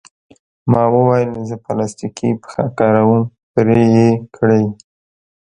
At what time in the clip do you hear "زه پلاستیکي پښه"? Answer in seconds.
1.49-2.65